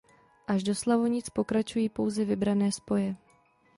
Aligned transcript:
Až 0.47 0.63
do 0.63 0.75
Slavonic 0.75 1.29
pokračují 1.29 1.89
pouze 1.89 2.25
vybrané 2.25 2.71
spoje. 2.71 3.15